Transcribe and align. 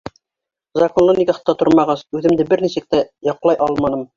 Законлы 0.83 1.15
никахта 1.19 1.55
тормағас, 1.61 2.03
үҙемде 2.21 2.49
бер 2.55 2.67
нисек 2.69 2.89
тә 2.97 3.07
яҡлай 3.33 3.63
алманым. 3.69 4.07